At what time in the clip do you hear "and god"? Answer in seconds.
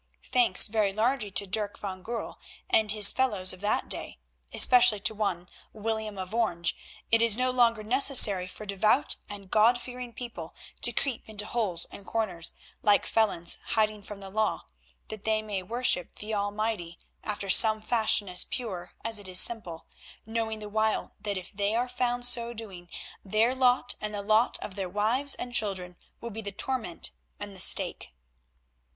9.29-9.79